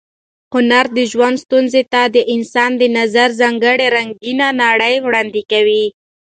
[0.53, 5.85] هنر د ژوند ستونزو ته د انسان د نظر ځانګړې رنګینه نړۍ وړاندې کوي.